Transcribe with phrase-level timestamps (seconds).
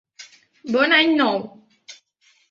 [0.75, 1.37] Bon any nou!